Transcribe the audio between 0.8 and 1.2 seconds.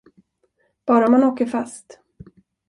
Bara om